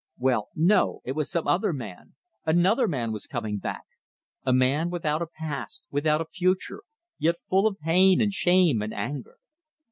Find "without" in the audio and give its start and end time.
4.89-5.21, 5.91-6.21